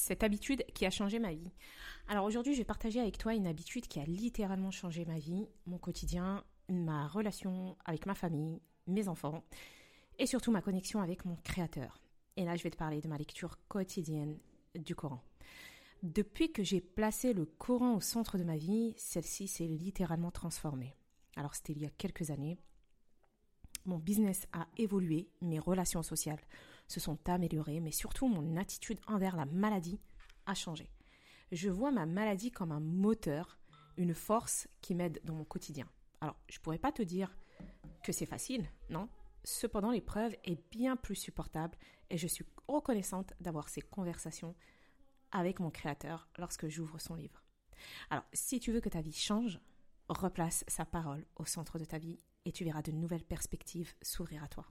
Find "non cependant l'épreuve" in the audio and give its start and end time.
38.88-40.36